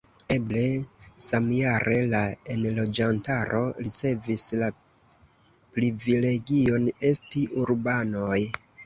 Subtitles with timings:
[0.33, 0.61] Eble
[1.23, 2.21] samjare la
[2.55, 4.71] enloĝantaro ricevis la
[5.77, 8.41] privilegion esti urbanoj.